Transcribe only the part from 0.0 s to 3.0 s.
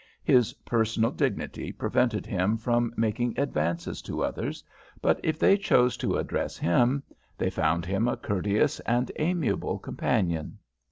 His personal dignity prevented him from